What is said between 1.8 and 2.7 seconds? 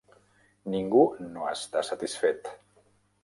satisfet.